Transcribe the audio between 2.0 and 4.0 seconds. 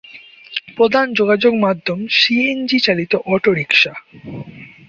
CNG চালিত autorickshaw.